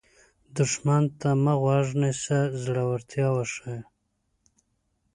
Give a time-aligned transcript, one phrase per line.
[0.55, 3.79] دښمن ته مه غوږ نیسه، زړورتیا وښیه